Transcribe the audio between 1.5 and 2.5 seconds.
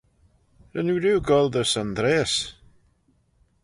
dys Andreays?